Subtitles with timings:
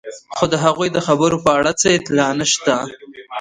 [0.37, 2.75] خو د هغوی د خبرو په اړه څه اطلاع نشته.